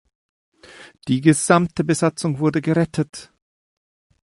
Die 1.07 1.21
gesamte 1.21 1.83
Besatzung 1.83 2.39
wurde 2.39 2.59
gerettet. 2.63 3.31